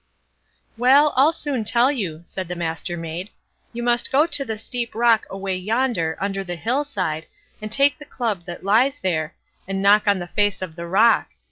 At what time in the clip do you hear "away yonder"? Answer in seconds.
5.29-6.17